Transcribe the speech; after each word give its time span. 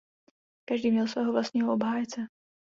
Každý 0.65 0.91
měl 0.91 1.07
svého 1.07 1.31
vlastního 1.31 1.73
obhájce. 1.73 2.21